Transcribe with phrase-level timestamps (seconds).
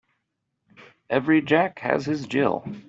[1.11, 2.63] Every Jack has his Jill.